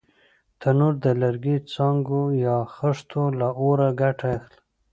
تنور 0.59 0.93
د 1.03 1.05
لرګي، 1.21 1.55
څانګو 1.71 2.21
یا 2.45 2.57
خښتو 2.75 3.23
له 3.39 3.47
اوره 3.61 3.89
ګټه 4.01 4.25
اخلي 4.37 4.59